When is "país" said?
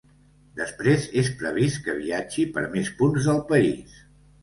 3.55-4.05